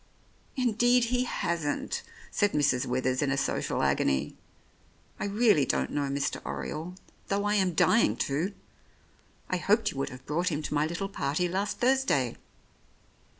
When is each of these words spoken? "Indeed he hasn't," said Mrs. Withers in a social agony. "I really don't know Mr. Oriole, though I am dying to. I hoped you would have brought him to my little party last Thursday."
"Indeed 0.55 1.03
he 1.13 1.25
hasn't," 1.25 2.01
said 2.31 2.53
Mrs. 2.53 2.87
Withers 2.87 3.21
in 3.21 3.29
a 3.29 3.37
social 3.37 3.83
agony. 3.83 4.35
"I 5.19 5.25
really 5.25 5.63
don't 5.63 5.91
know 5.91 6.09
Mr. 6.09 6.41
Oriole, 6.43 6.95
though 7.27 7.45
I 7.45 7.53
am 7.53 7.75
dying 7.75 8.15
to. 8.15 8.53
I 9.47 9.57
hoped 9.57 9.91
you 9.91 9.97
would 9.99 10.09
have 10.09 10.25
brought 10.25 10.49
him 10.49 10.63
to 10.63 10.73
my 10.73 10.87
little 10.87 11.07
party 11.07 11.47
last 11.47 11.77
Thursday." 11.77 12.35